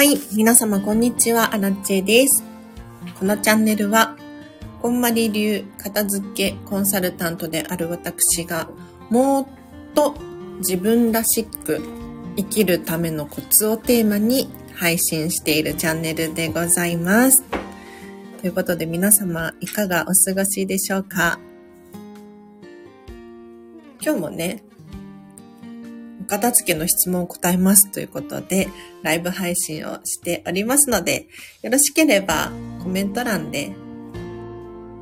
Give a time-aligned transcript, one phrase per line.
[0.00, 2.42] はい、皆様こんにちは、アラチェです。
[3.18, 4.16] このチャンネルは、
[4.80, 8.70] こんまり流片付けコンサルタントである私が、
[9.10, 9.46] もっ
[9.94, 10.14] と
[10.60, 11.82] 自分らしく
[12.34, 17.44] 生きるためのコツをテーマに配信しているチャンネルでございます。
[18.40, 21.38] ということで皆様いかがお過ごしでしょうか？
[24.00, 24.64] 今日もね、
[26.30, 28.68] 片付けの質問を答えますということで、
[29.02, 31.26] ライブ配信をしておりますので、
[31.60, 33.72] よろしければコメント欄で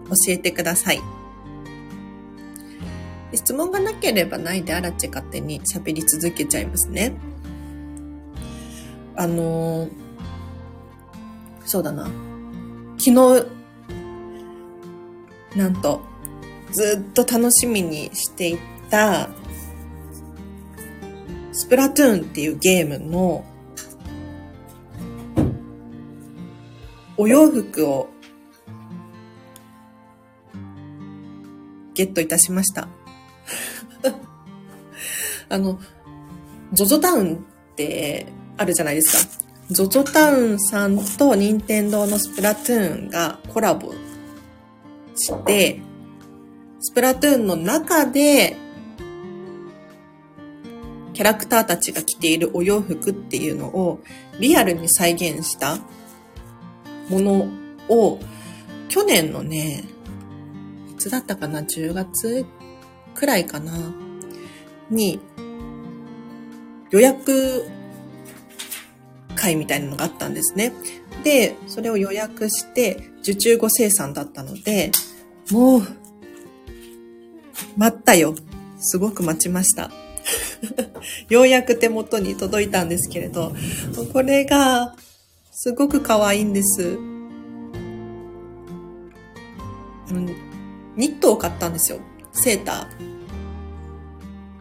[0.09, 1.00] 教えてください。
[3.34, 7.12] 質問がなければないであらち勝手に喋り続けちゃいますね。
[9.14, 9.91] あのー、
[11.66, 12.05] そうだな。
[12.97, 13.47] 昨日、
[15.55, 16.00] なんと、
[16.72, 19.28] ずっと楽しみにしていた
[21.59, 23.45] スプラトゥーンっていうゲームの
[27.17, 28.11] お洋服を
[31.95, 32.87] ゲットいたしました。
[35.50, 35.81] あの、
[36.75, 39.45] ゾゾタウンってあるじゃないですか。
[39.72, 43.93] ゾゾタウンさんと任天堂のスプラトゥーンがコラボ
[45.17, 45.81] して、
[46.78, 48.56] スプラトゥーンの中で
[51.19, 53.98] キャラクターたちが着ているお洋服っていうのを
[54.38, 55.78] リアルに再現した
[57.08, 57.48] もの
[57.88, 58.20] を
[58.88, 59.83] 去年のね、
[60.92, 62.47] いつだったかな ?10 月
[63.16, 63.92] くらいかな
[64.91, 65.19] に
[66.91, 67.66] 予約
[69.34, 70.72] 会みたいなのがあったんですね。
[71.25, 74.93] で、それを予約して受注後生産だったので、
[75.50, 75.82] もう、
[77.76, 78.37] 待ったよ。
[78.78, 79.91] すごく待ちました。
[81.28, 83.52] ようやく手元に届いたんですけれど、
[84.12, 84.94] これが
[85.50, 86.98] すごく可愛いんです。
[90.96, 91.98] ニットを買ったんですよ。
[92.32, 92.88] セータ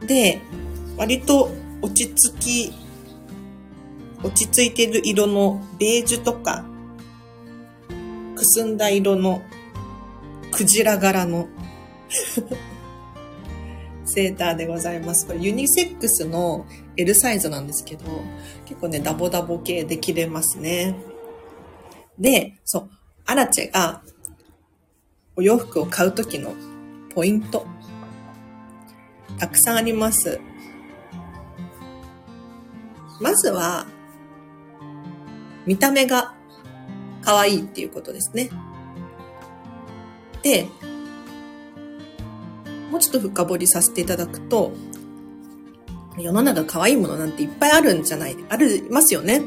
[0.01, 0.05] ー。
[0.05, 0.39] で、
[0.97, 2.73] 割と落ち着き、
[4.23, 6.65] 落ち着いてる色のベージュとか、
[8.35, 9.41] くすんだ色の
[10.51, 11.47] クジラ柄の
[14.07, 15.27] セーターでございます。
[15.27, 18.03] これユニセックスの L サイズなんですけど、
[18.65, 20.95] 結構ね、ダボダボ系で着れますね。
[22.17, 22.89] で、そう、
[23.25, 24.01] アラチェが
[25.35, 26.53] お洋服を買うときの
[27.13, 27.65] ポイント、
[29.37, 30.39] たくさんあります。
[33.21, 33.85] まずは、
[35.65, 36.33] 見た目が
[37.21, 38.49] 可愛いっていうことですね。
[40.41, 40.67] で、
[42.91, 44.71] もうちょっと深掘りさせていただくと、
[46.17, 49.41] 世の中可愛いものなんていっぱいあるんじゃない、ありますよね。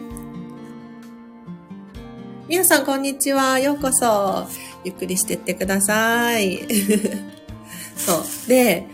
[2.49, 3.59] 皆さんこんにちは。
[3.59, 4.47] ようこそ。
[4.85, 6.67] ゆっくりしてってください。
[7.97, 8.49] そう。
[8.49, 8.87] で、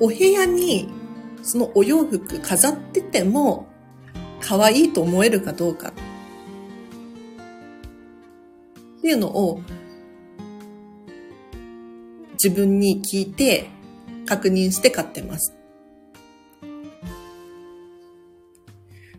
[0.00, 0.88] お部屋に
[1.42, 3.66] そのお洋服飾ってても
[4.40, 5.92] 可愛いと思えるかどうか
[9.08, 9.62] っていうのを
[12.34, 13.70] 自分に聞いて
[14.26, 15.54] 確認して買ってます。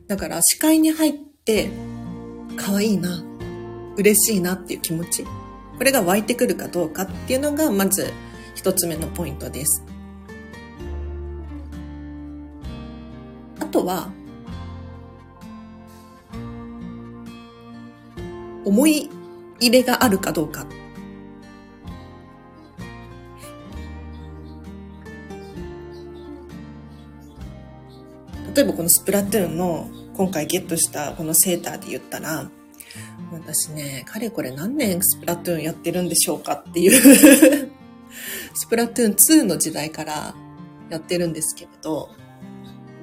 [0.05, 1.13] だから視界に入っ
[1.44, 1.72] て
[2.55, 3.23] 可愛いな、
[3.97, 5.23] 嬉しいなっていう気持ち。
[5.23, 8.13] これが湧いてくるかどうかっていうのがまず
[8.53, 9.83] 一つ目のポイントです。
[13.59, 14.11] あとは、
[18.63, 19.09] 思い
[19.59, 20.65] 入れがあるかどうか。
[28.56, 32.50] 例えばこのスプラトゥーンの今回ゲットしたこのセーターで言ったら、
[33.31, 36.91] 私ね、かれこれ何年スプラトゥーンやってるんでしょうかっていう
[38.53, 40.35] スプラトゥーン2の時代から
[40.89, 42.09] やってるんですけれど、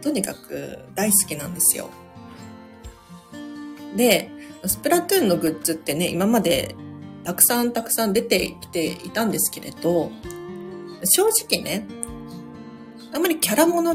[0.02, 1.88] とにかく大好きなんですよ。
[3.96, 4.30] で、
[4.64, 6.74] スプラトゥーンのグッズってね、今まで
[7.24, 10.10] たくさんたくさん出てきていたんですけれど、
[11.04, 11.86] 正直ね、
[13.12, 13.94] あんまりキャラもの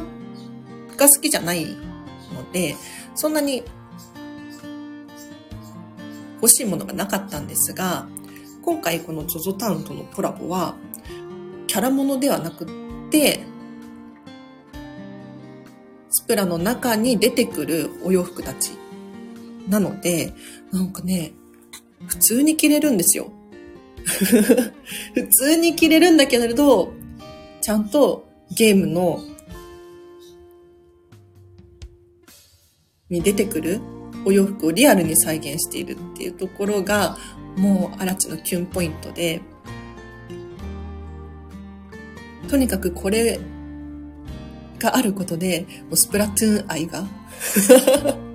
[0.98, 2.76] が好きじゃないので、
[3.16, 3.64] そんなに
[6.36, 8.08] 欲しいものがなかったんですが、
[8.62, 10.76] 今回この ZOZO タウンとのコラボは、
[11.68, 13.44] キャラものではなくって、
[16.10, 18.72] スプラの中に出てくるお洋服たち
[19.68, 20.34] なので、
[20.72, 21.34] なんかね、
[22.08, 23.32] 普通に着れるんですよ。
[25.14, 26.94] 普通に着れるんだけれど、
[27.62, 29.20] ちゃんとゲームの
[33.10, 33.80] に出てくる
[34.26, 37.18] お洋服をリアルに再現しているっていうところが、
[37.58, 39.42] もう、アラチのキュンポイントで、
[42.48, 43.40] とにかくこれ
[44.80, 47.06] があることで、もうスプラトゥーン愛が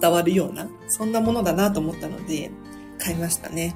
[0.00, 2.50] 伝わるような、そんなものだなと思ったので、
[2.98, 3.74] 買いましたね。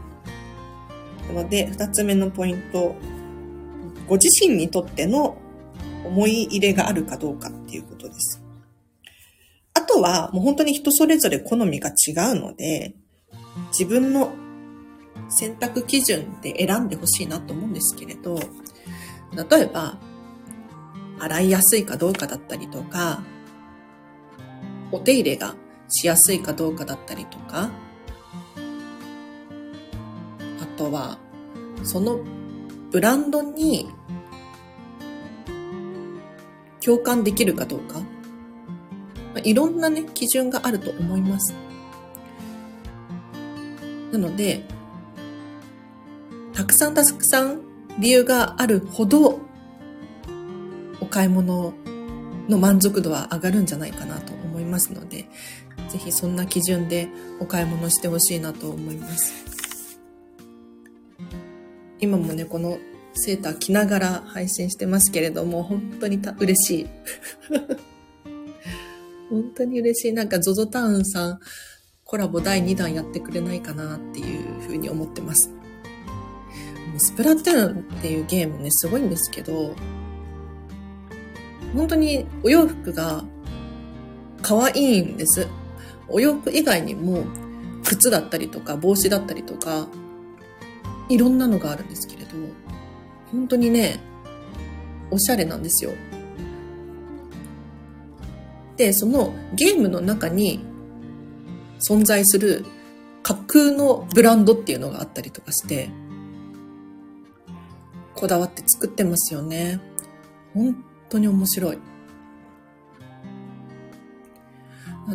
[1.29, 2.95] なので、二つ目のポイント、
[4.07, 5.37] ご自身にとっての
[6.05, 8.43] 思い入れがあるかどうかっていうことです。
[9.75, 12.95] あとは、もう本当に人それぞれ好みが違うので、
[13.71, 14.33] 自分の
[15.29, 18.39] 選択基準で選んでほしいなと思うんですけれど、
[19.51, 19.99] 例えば、
[21.19, 23.23] 洗いやすいかどうかだったりとか、
[24.93, 25.57] お手入れが
[25.97, 27.71] しやすいかどうかだったりとか、
[30.61, 31.19] あとは、
[31.85, 32.19] その
[32.91, 33.91] ブランドに
[36.85, 38.01] 共感できるかどうか、
[39.35, 41.55] まいろんなね、基準があると思います。
[44.11, 44.67] なので、
[46.53, 47.63] たくさんたくさん
[48.01, 49.39] 理由があるほど、
[51.01, 51.73] お買い物
[52.49, 55.29] の満足度は上がるんじゃないかなと思いますので、
[55.89, 57.09] ぜひそんな基準で
[57.41, 59.99] お買い物してほしいなと思います。
[62.01, 62.79] 今もね、この
[63.15, 66.87] セーター着ながら配信してますけれども、本当にた嬉しい。
[69.31, 70.13] 本当に嬉しい。
[70.13, 71.41] なんか ZOZO タウンさん
[72.05, 75.51] コラボ第2弾やってくれないかなっていうふうに思ってます。
[76.99, 79.75] スプラトゥーンっていうゲームね、すごいんですけど、
[81.75, 83.25] 本当にお洋服が
[84.43, 85.49] 可愛いんです。
[86.15, 87.25] お洋服以外にも
[87.83, 89.89] 靴だったりとか帽子だったりとか、
[91.09, 92.29] いろんなのがあるんですけれど、
[93.33, 93.99] 本当にね、
[95.11, 95.91] おしゃれなんですよ。
[98.77, 100.65] で、そのゲームの中に
[101.81, 102.65] 存在する
[103.25, 105.91] 架空のブランドっていうのがあったりとかして、
[108.15, 109.81] こだわって作ってますよね。
[110.55, 110.77] 本
[111.09, 111.79] 当に面白い。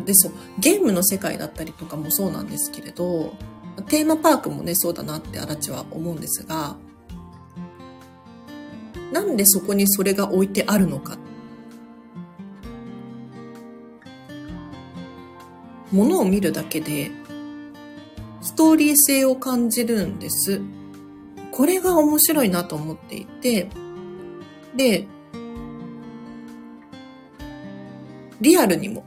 [0.04, 3.34] で、そう、ゲームの世界だったりとかもそうなんですけれど、
[3.88, 6.76] テーマパークもね、そうだなって荒地は思うんですが、
[9.12, 11.18] なんでそこにそれが置いてあるのか。
[15.90, 17.10] ものを見るだけで、
[18.40, 20.60] ストーリー性を感じるんです。
[21.50, 23.68] これが面白いなと思っていて、
[24.76, 25.08] で、
[28.40, 29.04] リアルにも、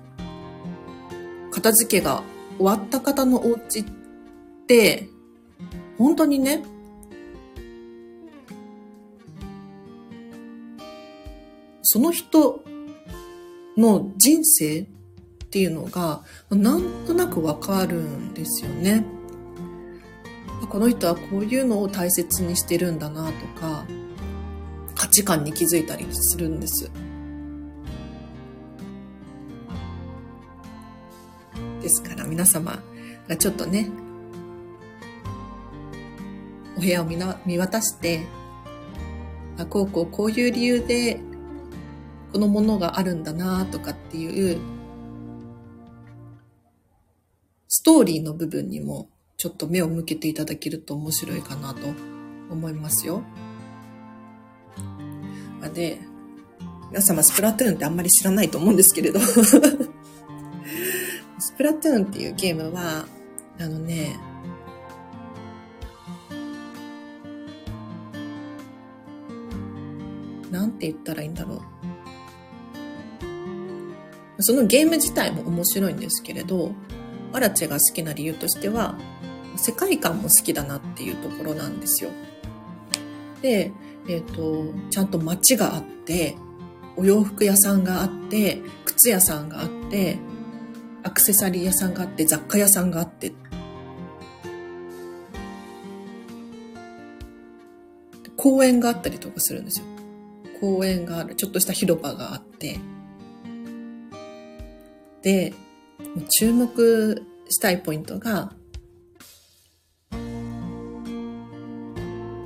[1.54, 2.24] 片付けが
[2.58, 3.86] 終わった方のお家っ
[4.68, 5.08] て、
[6.00, 6.64] 本当にね、
[11.84, 12.64] その人
[13.78, 14.86] の人生っ
[15.52, 19.06] ていうのが、なんとなくわかるんですよね。
[20.70, 23.86] この人はこういうのを大切にしてるんだなとか、
[24.96, 26.90] 価値観に気づいたりするんです。
[31.84, 32.82] ですから皆様
[33.28, 33.90] がちょっとね、
[36.78, 38.26] お部屋を見な見渡して、
[39.58, 41.20] あ、こうこうこういう理由で
[42.32, 44.58] このものがあるんだなとかっていう
[47.68, 51.82] ストーリーの部分にもちょっと目を向けていただけると面白いかなと
[52.50, 53.24] 思いますよ。
[55.74, 56.00] で、
[56.90, 59.20] 皆様スプラトゥーンってあんまり知らないと思うんですけれど
[61.54, 63.06] スプラトゥーンっていうゲームは、
[63.60, 64.18] あのね、
[70.50, 71.62] なんて言ったらいいんだろ
[74.38, 74.42] う。
[74.42, 76.72] そのゲーム自体も面白いんですけれど、
[77.32, 78.98] アラチェが好きな理由としては、
[79.56, 82.10] 世界観も好きだなっていうところなんですよ。
[83.44, 83.72] で、
[84.10, 86.36] えっ、ー、と、ちゃんと街があって、
[86.98, 90.18] お洋服屋さんがあって、靴屋さんがあって、
[91.04, 93.34] アクセサリー屋さんがあって、雑貨屋さんがあって、
[98.38, 99.86] 公園があったりとかするんですよ。
[100.60, 102.80] 公園がある、ちょっとした広場があって、
[105.22, 105.54] で、
[106.40, 108.54] 注目したいポイントが、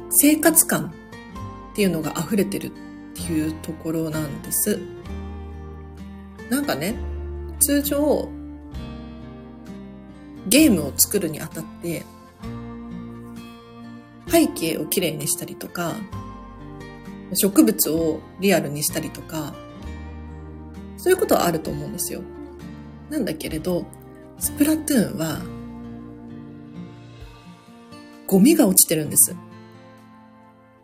[0.10, 0.94] 生活感
[1.74, 2.72] っていうのが溢れてるっ
[3.14, 4.80] ていうところなんです。
[6.50, 6.96] なんかね、
[7.60, 8.30] 通常、
[10.48, 12.04] ゲームを作るにあたって、
[14.28, 15.96] 背景をきれいにしたりとか、
[17.34, 19.54] 植物をリアルにしたりとか、
[20.98, 22.22] そういうことはあると思うんですよ。
[23.10, 23.86] なんだけれど、
[24.40, 25.42] スプラトゥーンは、
[28.28, 29.36] ゴミが落ちてるんです。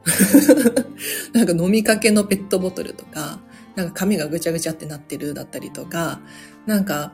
[1.34, 3.40] なんか飲みかけのペットボトルとか、
[3.76, 6.22] なんか紙がぐちゃぐちゃってなってるだったりとか、
[6.66, 7.14] なんか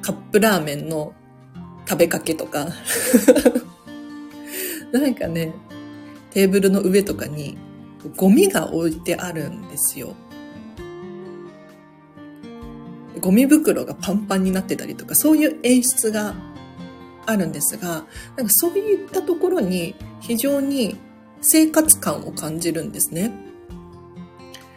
[0.00, 1.12] カップラーメンの
[1.88, 2.68] 食べかけとか、
[4.92, 5.54] なんかね、
[6.30, 7.56] テーブルの上とかに
[8.16, 10.14] ゴミが置いてあるんですよ。
[13.20, 16.34] ゴミ袋がパンパンになってたりとか、そういう演出が
[17.26, 20.96] あるんですが、なんかそういったところに非常に
[21.40, 23.32] 生活感を感じるんですね。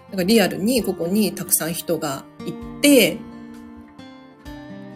[0.10, 3.18] なんかリアルにここにたくさん人が行って、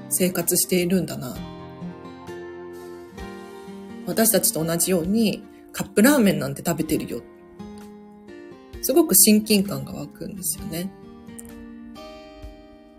[0.10, 1.36] 生活しているんだな。
[4.06, 7.22] 私たちと同じようにカップラーメンなんて食べてるよ。
[8.82, 10.92] すごく親近感が湧くんですよね。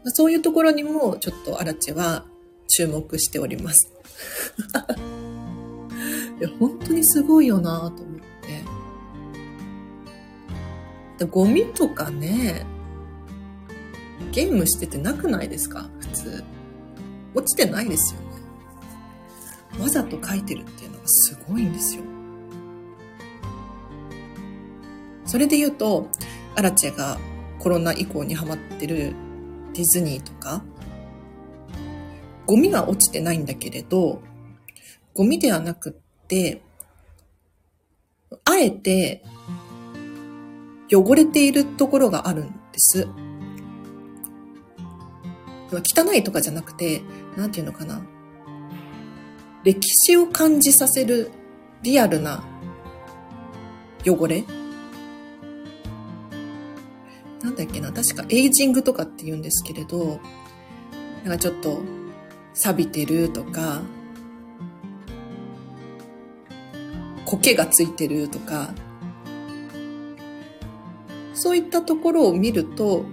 [0.07, 2.25] そういうところにもちょっとアラチェは
[2.69, 3.93] 注目しております。
[6.41, 8.21] いや本当にすごいよなと思っ
[11.19, 11.25] て。
[11.27, 12.67] ゴミとかね、
[14.33, 15.89] ゲームしててなくないですか？
[16.01, 16.45] 普通。
[17.35, 18.27] 落ちてないですよね。
[19.83, 22.03] わざと書いてるってすごいんですよ。
[25.25, 26.09] それで言うと、
[26.55, 27.19] アラチェが
[27.59, 29.15] コロナ以降にハマってる
[29.75, 30.63] ディズニーとか、
[32.47, 34.23] ゴミが落ちてないんだけれど、
[35.15, 36.63] ゴミではなくって、
[38.45, 39.25] あえて
[40.91, 43.09] 汚れているところがあるんです。
[45.73, 47.03] 汚いとかじゃなくて、
[47.37, 48.01] なんていうのかな。
[49.67, 51.33] 歴史を感じさせる
[51.83, 52.45] リアルな
[54.07, 54.45] 汚れ？
[57.43, 60.21] なんだっけな、確かエイジングとかって言うんですけれど、
[61.25, 61.81] なんかちょっと
[62.55, 63.83] 錆びてるとか、
[67.25, 68.73] 苔がついてるとか、
[71.35, 73.05] そういったところを見ると、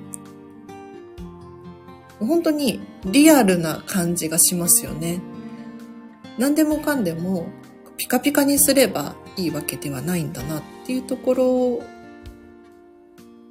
[2.20, 5.20] 本当にリアルな感じがしますよね。
[6.38, 7.48] 何でもかんでも
[7.98, 11.84] ピカピカにすればいいわけではないんだなっていうところ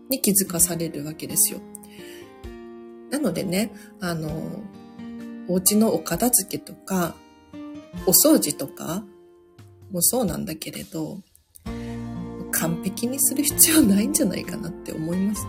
[0.09, 1.61] に気づかされるわけですよ。
[3.11, 4.63] なのでね、あの、
[5.49, 7.15] お家のお片付けとか、
[8.07, 9.05] お掃除とか
[9.91, 11.21] もそうなんだけれど、
[12.51, 15.47] 完璧にする必要ないんじゃないかなって思います。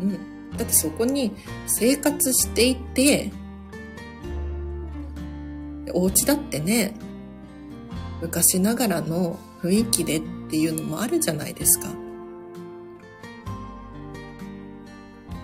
[0.00, 0.12] うん。
[0.56, 1.32] だってそこに
[1.66, 3.30] 生活していて、
[5.96, 6.92] お家だってね、
[8.20, 11.88] 昔ながらの雰囲気でっていうのもあるじゃないですか。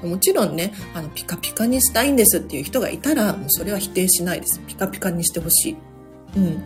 [0.06, 4.60] もちろんね、あの、ピカピカにしたいんですっていう人がいたら、もうそれは否定しないです。
[4.66, 5.76] ピカピカにしてほしい。
[6.36, 6.62] うん。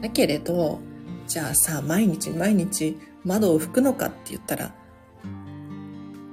[0.00, 0.78] だけれど、
[1.26, 4.72] じゃあさ、毎日毎日窓を拭くのかって言ったら、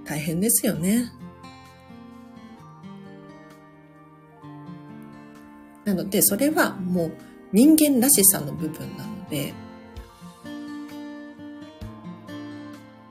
[0.06, 1.12] 大変ですよね。
[5.92, 7.12] なので、それはもう
[7.52, 9.54] 人間らしさの部分なので、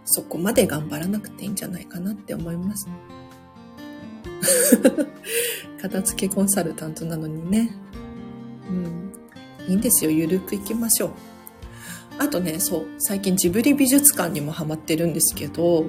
[0.07, 2.89] そこまで頑張らなくていいんじゃないかなって思います。
[5.81, 7.77] 片付けコンサルタントなのにね。
[8.69, 9.13] うん。
[9.69, 10.11] いいんですよ。
[10.11, 11.11] ゆるくいきましょう。
[12.19, 15.85] あとね、そう、最近ジブリ美術館にもハマってるんですけど、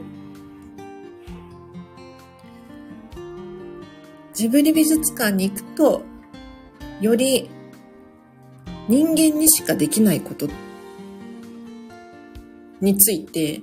[4.33, 6.03] ジブリ美術館に行くと、
[7.01, 7.50] より
[8.88, 10.48] 人間にしかできないこと
[12.79, 13.62] について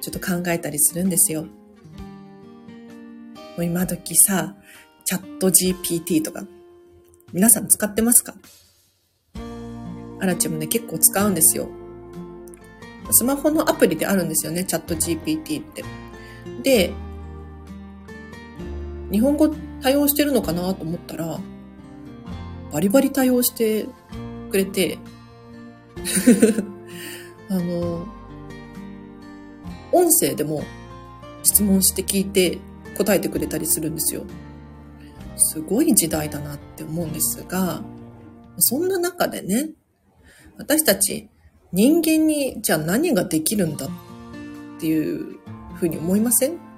[0.00, 1.42] ちょっと考えたりするんですよ。
[1.42, 1.48] も
[3.58, 4.54] う今時さ、
[5.04, 6.44] チャット GPT とか、
[7.32, 8.34] 皆さん使ってますか？
[10.20, 11.68] アラチもね、結構使うんですよ。
[13.10, 15.84] スマホのアプリであるんですよね、チャット GPT って。
[16.62, 16.92] で、
[19.10, 21.40] 日本語対応してるのかなと思ったら、
[22.72, 23.86] バリバリ対応して
[24.50, 24.98] くれて、
[27.48, 28.06] あの、
[29.92, 30.62] 音声でも
[31.42, 32.58] 質問して聞いて
[32.96, 34.24] 答えてくれたりするんですよ。
[35.36, 37.82] すごい時代だなって思うんですが、
[38.58, 39.70] そんな中でね、
[40.58, 41.28] 私たち
[41.72, 43.88] 人間にじゃあ何ができるんだっ
[44.78, 45.38] ていう
[45.74, 46.69] ふうに思いません？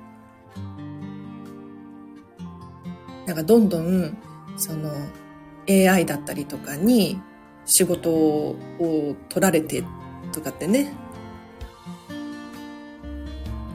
[3.27, 4.17] なんかどんどん
[4.57, 4.91] その
[5.69, 7.21] AI だったりとかに
[7.65, 8.57] 仕事を
[9.29, 9.85] 取られて
[10.33, 10.93] とかってね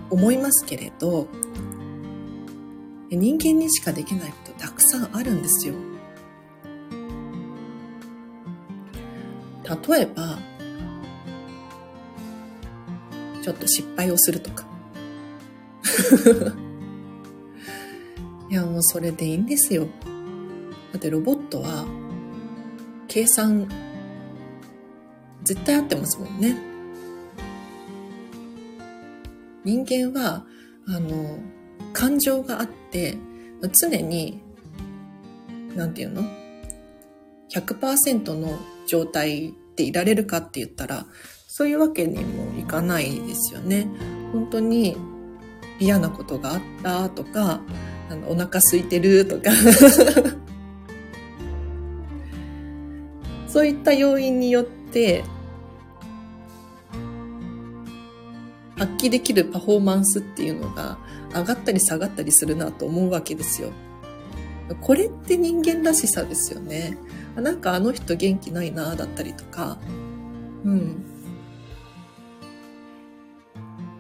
[0.09, 1.27] 思いますけれど、
[3.09, 5.73] 人間にしかできないことたくさんあるんですよ。
[9.89, 10.39] 例えば、
[13.43, 14.65] ちょっと失敗をするとか。
[18.49, 19.87] いや、もうそれでいいんですよ。
[20.93, 21.85] だってロボットは、
[23.07, 23.67] 計算、
[25.43, 26.57] 絶対合ってますもんね。
[29.65, 30.45] 人間は、
[30.87, 31.39] あの、
[31.91, 33.17] 感情があって、
[33.73, 34.41] 常に、
[35.75, 36.23] なんていうの
[37.53, 41.05] ?100% の状態でいられるかって言ったら、
[41.47, 43.87] そういうわけにもいかないですよね。
[44.31, 44.95] 本当に
[45.79, 47.61] 嫌なことがあったとか、
[48.09, 49.51] あのお腹空いてるとか
[53.47, 55.23] そういった要因によって
[58.77, 60.97] 発揮できるパフォーマンスっていうのが
[61.33, 63.71] 上がったり下がったりするなと思うわけですよ。
[64.81, 66.97] これって人間らしさですよね。
[67.35, 69.77] なんかあの人元気ないなだったりとか。
[70.63, 71.03] うん。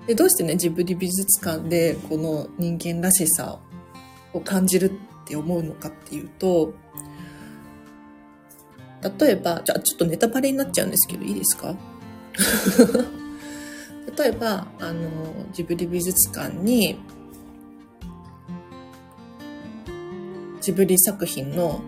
[0.05, 3.59] で、どうしてね、ジブリ美術館でこの人間らしさ
[4.33, 6.73] を感じるって思うのかっていうと、
[9.19, 11.75] 例えば、じゃあちょっとネタバレになっちゃうんですけど、いいですか？
[14.17, 15.01] 例えば、あの、
[15.53, 16.97] ジブリ美術館に、
[20.61, 21.81] ジブリ作品の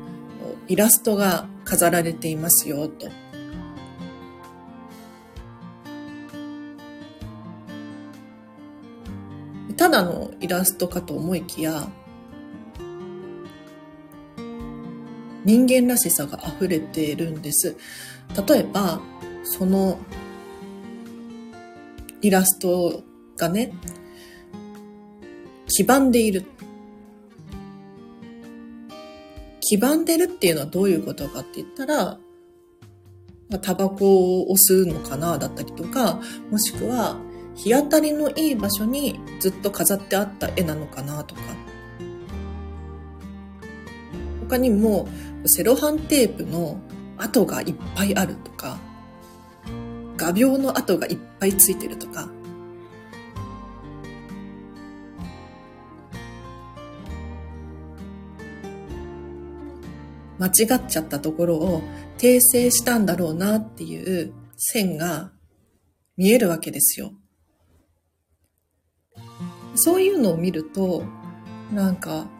[0.67, 3.07] イラストが飾られていますよ、と。
[9.77, 11.89] ただのイラストかと思いきや、
[15.49, 17.75] 人間らしさが溢れているんです。
[18.47, 19.01] 例えば、
[19.43, 19.97] その
[22.21, 23.01] イラスト
[23.35, 23.73] がね、
[25.65, 26.45] 黄ばんでいる。
[29.61, 32.19] 黄ばんでるっていうのはどういうことかって言ったら、
[33.63, 37.17] タバコを押すのかなだったりとか、もしくは
[37.55, 41.41] 日当たりのいい場所にずっと飾ってあった絵なのかなとか。
[44.49, 45.07] 他にも
[45.45, 46.79] セロハンテープの
[47.17, 48.79] 跡がいっぱいあるとか、
[50.17, 52.27] 画鋲の跡がいっぱいついてるとか、
[60.39, 61.83] 間違っちゃったところを
[62.17, 65.31] 訂正したんだろうなっていう線が
[66.17, 67.11] 見えるわけですよ。
[69.75, 71.03] そういうのを見ると、
[71.71, 72.38] なんか、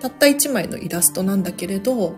[0.00, 2.16] たった一枚のイラストなんだけれど、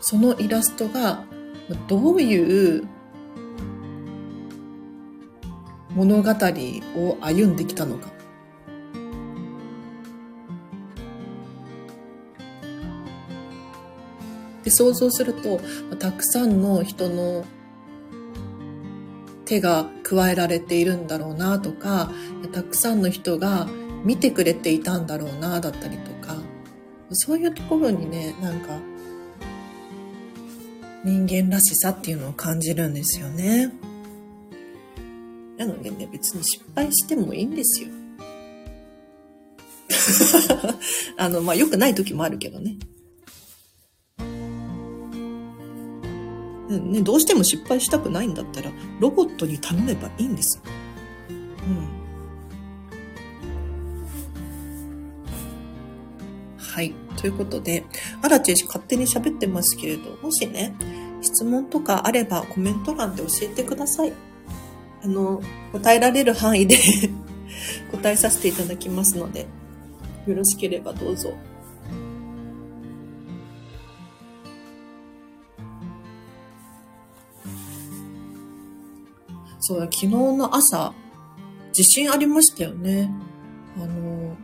[0.00, 1.24] そのイラストが
[1.88, 2.86] どういう
[5.90, 8.08] 物語を歩んできたのか。
[14.62, 15.60] で想像すると
[15.96, 17.44] たくさんの人の
[19.46, 22.10] 手が加えられているんだろうなとか
[22.52, 23.66] たくさんの人が
[24.04, 26.36] 見てくれていたんだろうなだったりとか
[27.12, 28.78] そういうところにねなんか
[31.04, 33.72] 人間らしさっていうのを感じるんですよね。
[35.56, 37.88] なのでね、別に失敗してもいいんですよ。
[41.16, 42.76] あの、まあ、良くない時もあるけどね。
[46.68, 50.60] ね、どうしても失敗したくないんだったら、ロボットに頼めばいいんです。
[51.30, 51.96] うん。
[56.58, 56.92] はい。
[57.16, 57.84] ということで、
[58.22, 60.74] あらちえし勝手に喋ってますけれど、もしね、
[61.22, 64.12] 質問とかあればコメント欄で教えてください。
[65.02, 65.40] あの、
[65.72, 66.76] 答えられる範囲で
[67.92, 69.46] 答えさせていただきますので、
[70.26, 71.32] よろしければどうぞ。
[79.68, 80.94] そうだ、昨日の朝、
[81.72, 83.10] 地震ありましたよね。
[83.76, 84.36] あの、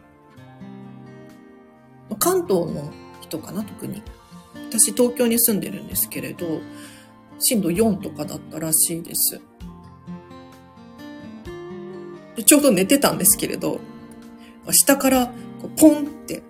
[2.18, 4.02] 関東の人かな、特に。
[4.68, 6.60] 私、東京に住んでるんですけれど、
[7.38, 9.40] 震度4とかだったらしいです。
[12.34, 13.78] でちょうど寝てたんですけれど、
[14.72, 16.42] 下からこうポンって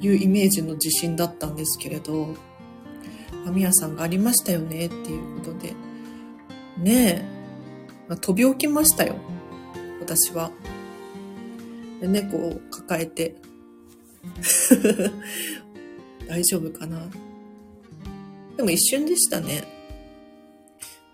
[0.00, 2.34] いうイメージの地震だったんですけれど、
[3.50, 5.74] みやさんがありましたよねっていうことで、
[6.78, 7.24] ねえ、
[8.08, 9.16] まあ、飛び起きましたよ。
[10.00, 10.50] 私は。
[12.00, 13.34] で猫を抱えて
[16.28, 17.08] 大丈夫かな
[18.56, 19.64] でも一瞬でしたね。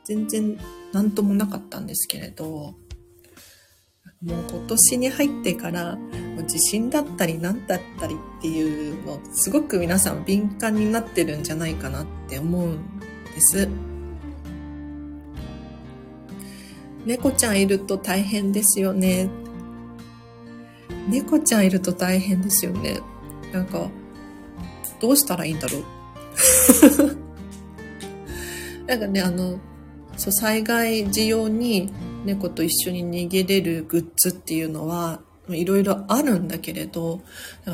[0.05, 0.59] 全然
[0.93, 2.75] 何ともなかったんですけれど、
[4.23, 5.99] もう今年に入ってから
[6.43, 12.99] 地震だったり何だったりっていうのすごく皆さん敏感になってるんじゃないかなって思うん
[13.35, 13.69] です。
[17.07, 19.29] 猫ちゃんいると大変ですよね。
[21.09, 23.01] 猫ちゃんいると大変ですよね。
[23.53, 23.91] なんか、
[25.01, 25.85] どうしたらいいんだろう。
[28.89, 29.59] なんかね、あの、
[30.17, 31.93] そう、災害時用に
[32.25, 37.21] 猫と一緒に逃げれるグッズっていうのは、いろいろあるんだけれど、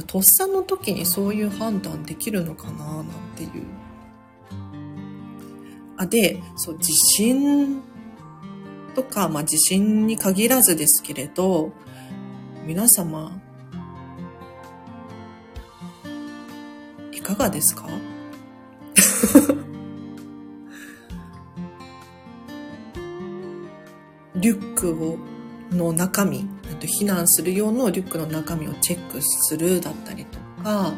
[0.06, 3.06] とっさの時にそういう判断できるのかななん
[3.36, 3.50] ていう。
[5.96, 7.80] あ、で、そう、地震
[8.94, 11.72] とか、まあ地震に限らずですけれど、
[12.66, 13.40] 皆様、
[17.12, 17.86] いかがですか？
[24.36, 25.18] リュックを
[25.70, 26.48] の中身、
[26.86, 30.94] 避難する用のリュックの中身をチェックするだったりとか、あ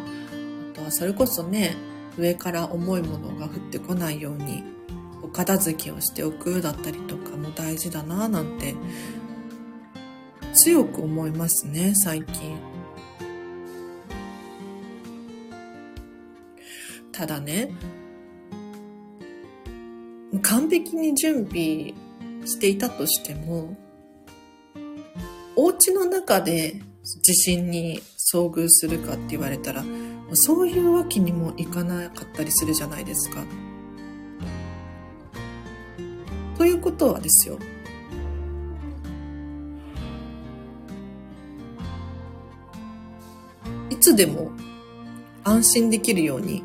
[0.75, 1.77] とはそれこそね、
[2.19, 4.63] 上から重いものが降ってこないように、
[5.23, 8.75] お片付けをしておくだったりとかも大事だななんて、
[10.55, 12.57] 強く思いますね、最近。
[17.13, 17.71] ただね、
[20.43, 21.95] 完璧に準備
[22.45, 23.77] していたとしても、
[25.57, 26.81] お家の中で
[27.23, 29.85] 地震に遭遇するかって言われたら、
[30.35, 33.45] そういうわけにもいかなかったりするじゃないですか。
[36.57, 37.59] ということはですよ。
[43.91, 44.51] いつでも
[45.45, 46.65] 安心できるように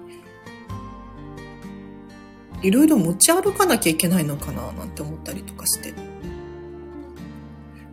[2.64, 6.17] いろいろ持ち歩かなきゃいけないのかななんて思ったりとかして。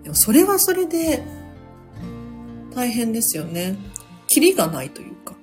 [0.04, 1.24] でもそれはそれで
[2.74, 3.76] 大変ですよね。
[4.26, 5.34] キリがないというか。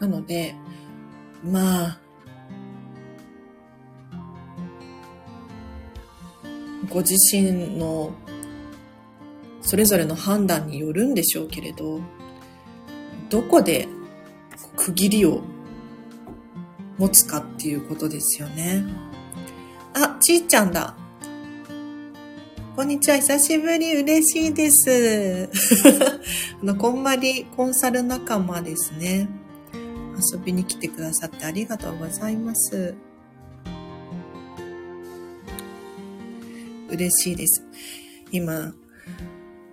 [0.00, 0.54] なので、
[1.44, 1.98] まあ、
[6.88, 8.12] ご自身の
[9.60, 12.00] それぞれの判断によるんでしょうけれど、
[13.28, 13.86] どこで
[14.76, 15.42] 区切りを
[16.98, 18.84] 持つかっていうことですよね。
[19.94, 20.96] あ、ちーちゃんだ。
[22.74, 25.48] こんにちは、久しぶり、嬉しいです。
[26.62, 29.28] あの、こんまりコンサル仲間ですね。
[30.32, 32.94] 遊びに来てくださってありがとうございます。
[36.88, 37.64] 嬉しいです。
[38.32, 38.76] 今、昨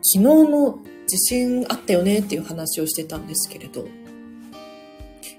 [0.04, 3.88] 日の地震あったよねっていう話をしてたんですけれど、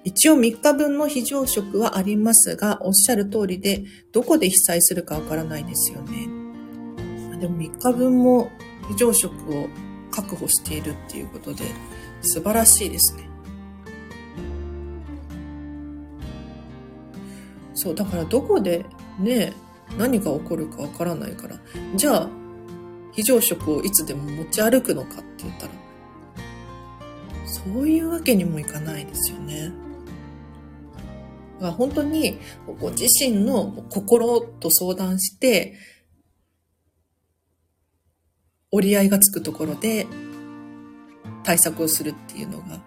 [0.06, 6.28] 一応3日分の非常食はありますが、おっしゃる通りで、どこで被災するかわからないですよね。
[7.40, 8.48] でも3日分も
[8.88, 9.66] 非常食を
[10.12, 11.64] 確保しているっていうことで、
[12.22, 13.28] 素晴らしいですね。
[17.74, 18.86] そう、だからどこで
[19.18, 19.54] ね、
[19.98, 21.58] 何が起こるかわからないから、
[21.96, 22.28] じゃあ
[23.10, 25.72] 非常食をいつでも持ち歩くのかって言ったら、
[27.44, 29.72] そういうわけにもいかないですよね。
[31.60, 32.38] だ本当に
[32.80, 35.74] ご自身の心と相談して、
[38.70, 40.06] 折り合いがつくところで
[41.44, 42.80] 対策をするっていうのが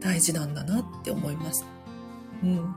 [0.00, 1.64] 大事なんだなって思います。
[2.42, 2.74] うん。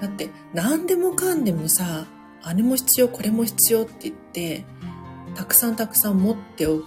[0.00, 2.06] だって何でもかんでもさ、
[2.42, 4.64] あれも必要、これも必要って言って、
[5.34, 6.80] たくさんたくさん持ってお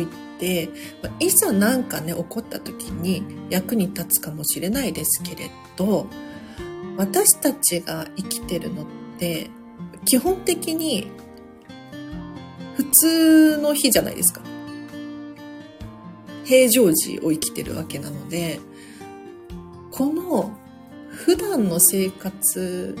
[0.00, 0.06] い
[0.38, 0.70] て、
[1.02, 6.06] まいざ何かね、起こった時に役に立つかもしれないですけれど、
[6.98, 8.86] 私たちが生きてるのっ
[9.18, 9.50] て、
[10.04, 11.08] 基本的に
[12.76, 14.40] 普通の日じゃないですか。
[16.44, 18.58] 平常時を生きてるわけなので、
[19.92, 20.50] この
[21.08, 22.96] 普段の生活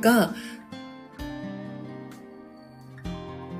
[0.00, 0.34] が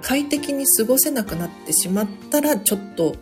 [0.03, 3.15] 快適に過ごせなくなってしまったらちょっと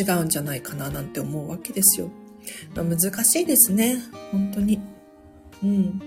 [0.00, 2.10] 違うんじゃないかななんて思うわけですよ。
[2.74, 3.96] まあ、難しいですね。
[4.30, 4.80] 本当に。
[5.62, 6.00] うん。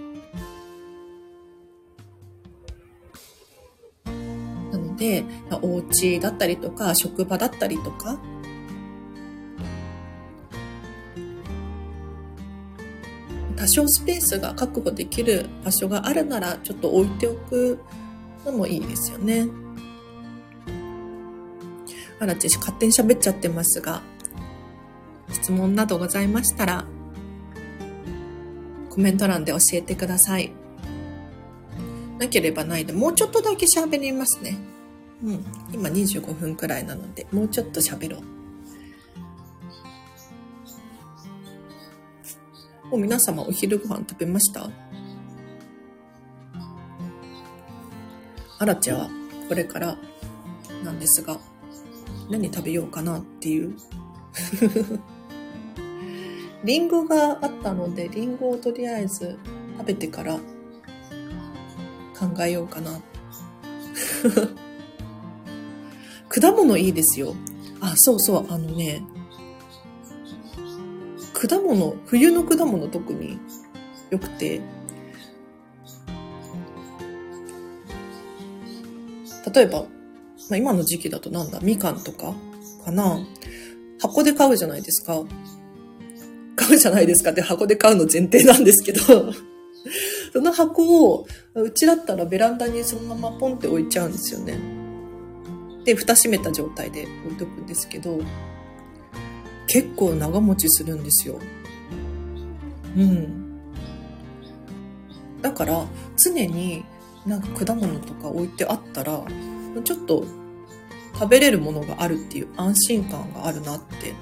[4.71, 8.19] なので、まあ、お家だったりとか、職場だったりとか、
[13.55, 17.79] 多少スペースが確保できる場所があるならちょっと置いておく
[18.45, 19.47] のもいいですよね。
[22.19, 24.01] あらち勝手に喋っちゃってますが、
[25.45, 26.85] 質問などございましたら、
[28.89, 30.51] コメント欄で教えてください。
[32.17, 34.57] なければないで、もうちょっとだけ喋りますね。
[35.23, 35.45] うん。
[35.71, 38.21] 今25分くらいなので、もうちょっと喋ろう。
[42.89, 44.67] もう皆様お昼ご飯食べました？
[48.57, 49.11] アラチェは
[49.47, 49.95] これから
[50.83, 51.39] なんですが、
[52.31, 53.75] 何食べようかなっていう
[56.65, 59.37] リンゴがあったので、リンゴをとりあえず
[59.77, 60.41] 食べてから考
[62.43, 62.99] えようかな。
[66.27, 67.35] 果物いいですよ。
[67.81, 69.03] あ、そうそう、あのね、
[71.33, 73.37] 果物、冬の果物特に
[74.09, 74.59] 良くて、
[79.53, 79.87] 例えば、ま
[80.53, 82.33] あ、今の時期だとなんだ、みかんとか
[82.83, 83.19] かな
[84.01, 85.23] 箱で買うじゃないですか。
[86.55, 89.33] 買うじゃないですかって箱で買うの前提なんですけど
[90.33, 94.59] その箱を、うちだったらベランダにそのままポンって置いちゃうんですよね。
[95.85, 98.19] で、蓋閉めた状態で置いとくんですけど、
[99.67, 101.39] 結構長持ちするんですよ。
[102.97, 103.61] うん。
[105.41, 105.85] だから、
[106.17, 106.83] 常に
[107.25, 109.23] なんか果物とか置いてあったら、
[109.83, 110.25] ちょっと
[111.13, 114.13] 食べれるものがあるっていう安心感があるなって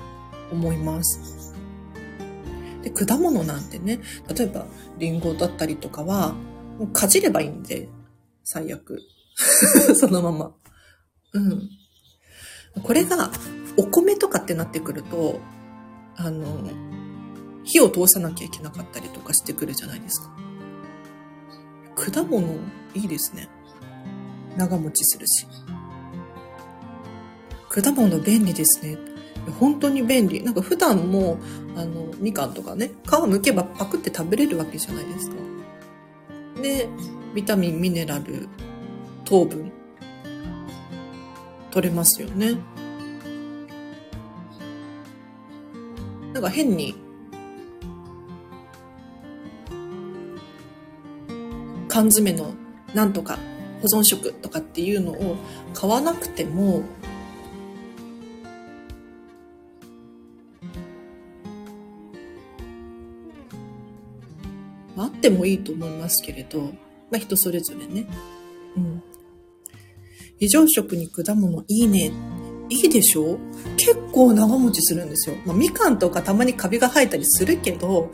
[0.51, 1.32] 思います。
[2.83, 3.99] で、果物なんてね、
[4.35, 4.67] 例えば
[4.99, 6.33] リンゴだったりとかは、
[6.77, 7.89] もうかじればいいんで、
[8.43, 9.01] 最悪。
[9.95, 10.51] そのまま。
[11.33, 11.69] うん。
[12.83, 13.31] これが、
[13.77, 15.39] お米とかってなってくると、
[16.15, 16.69] あの、
[17.63, 20.35] 火を通さなきゃいけなかったりとかしてくるじゃないですか。
[21.95, 22.55] 果物、
[22.93, 23.49] いいですね。
[24.57, 25.47] 長持ちするし。
[27.69, 28.97] 果物便利ですね。
[29.51, 30.43] 本当に便利。
[30.43, 31.37] なんか普段も、
[31.75, 35.35] あの、みかんとかね、皮剥けばパクって食べれるわけじゃないですか。
[36.61, 36.87] で、
[37.33, 38.47] ビタミン、ミネラル、
[39.25, 39.71] 糖分、
[41.71, 42.55] 取れますよね。
[46.33, 46.95] なんか変に、
[51.87, 52.53] 缶詰の
[52.95, 53.37] なんとか
[53.81, 55.35] 保存食とかっていうのを
[55.73, 56.81] 買わなくても
[65.29, 66.71] ってもいいと思いますけれど、ま
[67.13, 68.05] あ人それぞれね。
[68.75, 69.01] うん。
[70.37, 72.11] 非常食に果物いいね。
[72.69, 73.37] いいでしょ？
[73.77, 75.37] 結構長持ちするんですよ。
[75.45, 78.11] まあ、みかんとかたまにカビが生えたりするけど、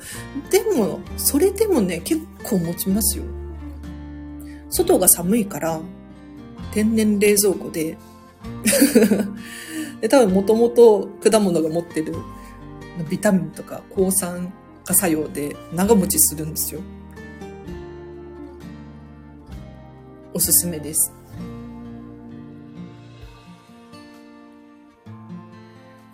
[0.51, 3.23] でも、それでもね、結構持ちますよ。
[4.69, 5.81] 外が寒いから、
[6.73, 7.97] 天然冷蔵庫で
[10.01, 12.13] で、多分もともと果物が持ってる
[13.09, 16.81] ビタミンとか抗酸化作用で長持ちするんですよ。
[20.39, 21.11] おすすめです。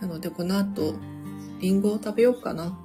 [0.01, 0.95] なのでこの後、
[1.59, 2.75] リンゴを食べようかな。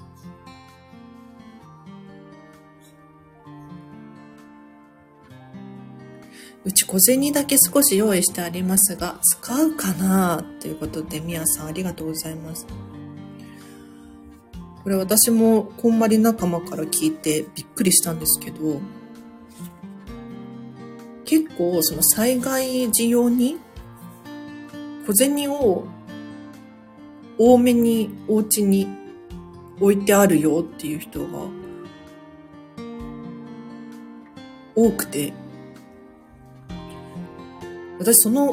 [6.63, 12.67] うち小銭だけ少し用意してありますが、使うかなということで、みやさんありがとうございます。
[14.83, 18.83] これ私もこんまり仲間から聞いてびっくりしたんですけど、
[21.31, 23.57] 結構その災害時用に
[25.07, 25.85] 小銭を
[27.39, 28.89] 多めにお家に
[29.79, 31.47] 置いてあるよっていう人が
[34.75, 35.33] 多くて、
[38.01, 38.49] 私その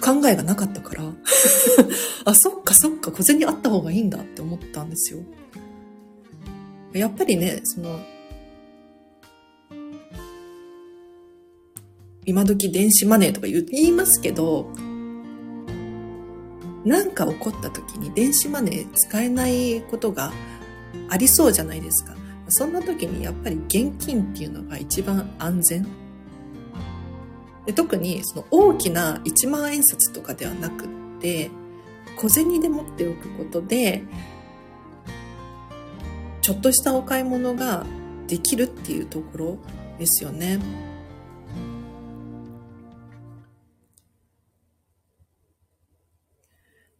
[0.00, 1.02] 考えがなかったから
[2.24, 5.20] あ、そっかそっか、小銭あった方がいいんだって思ったんですよ。
[6.94, 8.00] やっぱりね、その、
[12.26, 14.70] 今時電子マネーとか言いますけど、
[16.84, 20.32] なんか起こった時に電子マネー使えないことが
[21.08, 22.14] ありそうじゃないですか。
[22.48, 25.86] そんな時にやっぱり現金っていうのが一番安全。
[27.66, 30.88] で特にその大きな1万円札とかではなくっ
[31.20, 31.50] て、
[32.16, 34.04] 小銭で持っておくことで、
[36.42, 37.86] ちょっとしたお買い物が
[38.26, 39.58] できるっていうところ
[39.98, 40.58] ですよね。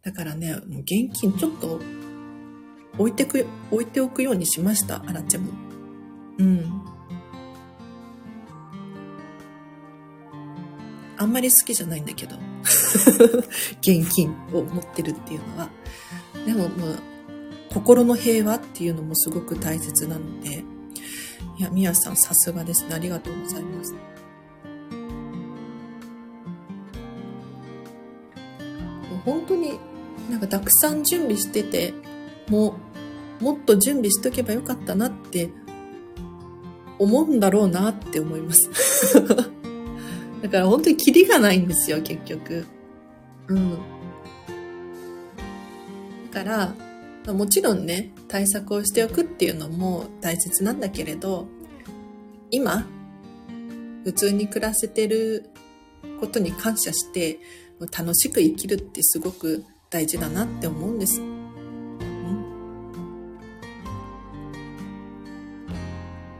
[0.05, 1.81] だからね、もう現金ちょっと
[2.99, 5.53] 置いてく、置いておくようにしました、あらちゃんも。
[6.37, 6.81] うん。
[11.17, 12.35] あんまり好きじゃないんだけど。
[13.81, 15.69] 現金を持ってるっていうのは。
[16.45, 16.99] でも、まあ、
[17.73, 20.63] 心の平和っていうのもすごく大切なので、
[21.57, 22.93] いや、みやさんさすがですね。
[22.93, 23.95] ありがとうございます。
[29.25, 29.79] 本当に
[30.29, 31.93] なんかたくさん準備してて、
[32.49, 32.75] も
[33.39, 35.49] う、もっと準備しとけばよかったなって
[36.99, 38.69] 思うんだろうなって思います。
[40.41, 42.65] だから本当にキリがないんですよ、結局。
[43.47, 43.77] うん。
[46.31, 46.75] だか
[47.25, 51.47] ら、もちろんね、対策をしておくっていうのも大切なんだけれど、
[52.51, 52.87] 今、
[54.03, 55.49] 普通に暮らせてる
[56.19, 57.39] ことに感謝して、
[57.91, 61.21] 楽しく生きるってすごく大事だなって思うんです。
[61.21, 62.45] うん、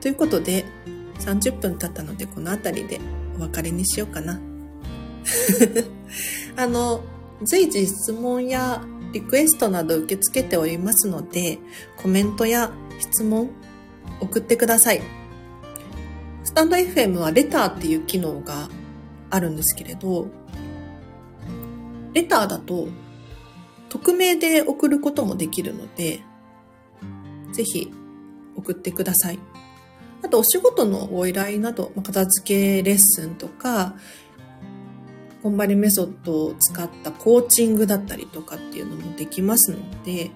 [0.01, 0.65] ということで、
[1.19, 2.99] 30分経ったのでこの辺りで
[3.37, 4.41] お別れにしようかな。
[6.57, 7.01] あの、
[7.43, 11.59] 随時質問やリクエストなど受け付けておりますので、
[11.95, 13.51] コメントや質問
[14.19, 15.01] 送ってください。
[16.43, 18.67] スタンド FM はレターっていう機能が
[19.29, 20.27] あるんですけれど、
[22.11, 22.89] レターだと
[23.89, 26.21] 匿名で送ることもできるので、
[27.53, 27.91] ぜひ
[28.55, 29.39] 送ってください。
[30.23, 33.95] あと、お仕事のご依頼など、片付けレッスンとか、
[35.43, 40.31] コンバリメソッドを使ったコーチングだったりとかっていうのもできますので、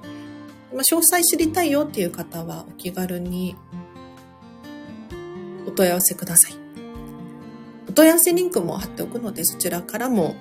[0.72, 3.56] ま、詳細知りたいよっていう方はお気軽に
[5.66, 6.54] お問い合わせください。
[7.88, 10.36] お問い合わせリンクも貼っておくので、そちらからも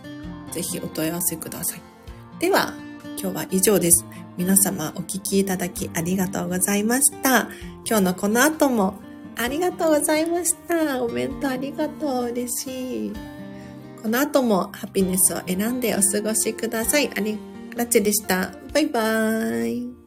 [0.52, 1.80] ぜひお問い合わせください。
[2.38, 2.74] では、
[3.20, 4.04] 今日は以上です。
[4.36, 7.48] 皆様お聴きいただきありがとうございました。
[7.84, 8.94] 今日のこの後も
[9.36, 11.02] ありがとうございました。
[11.02, 12.24] お弁当ありがとう。
[12.26, 13.12] 嬉しい。
[14.02, 17.10] この後もハピネスを選んでお過ごしください。
[17.16, 17.38] あり、
[17.76, 18.52] ラチェでした。
[18.72, 19.97] バイバーイ。